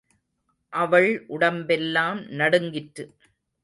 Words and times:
அவள் 0.73 1.09
உடம்பெல்லாம் 1.27 2.21
நடுங்கிற்று. 2.33 3.05